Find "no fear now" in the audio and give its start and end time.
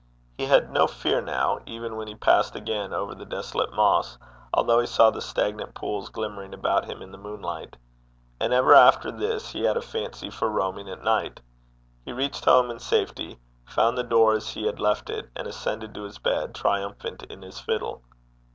0.71-1.59